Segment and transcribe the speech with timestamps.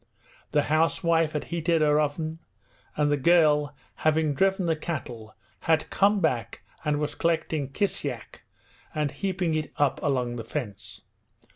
[0.51, 2.39] The housewife had heated her oven,
[2.97, 5.35] and the girl, having driven the cattle,
[5.69, 8.41] had come back and was collecting kisyak
[8.95, 11.01] and heaping it up along the fence.